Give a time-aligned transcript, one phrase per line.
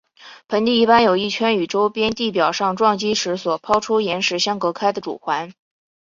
[0.47, 5.53] 盆地一般有一圈与周边地表上撞击时所抛出岩石相隔开的主环。